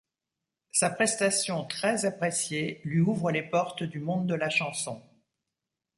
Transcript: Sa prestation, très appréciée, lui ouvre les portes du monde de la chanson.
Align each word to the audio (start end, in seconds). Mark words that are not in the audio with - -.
Sa 0.71 0.89
prestation, 0.89 1.63
très 1.65 2.05
appréciée, 2.05 2.81
lui 2.83 3.01
ouvre 3.01 3.29
les 3.29 3.43
portes 3.43 3.83
du 3.83 3.99
monde 3.99 4.25
de 4.25 4.33
la 4.33 4.49
chanson. 4.49 4.99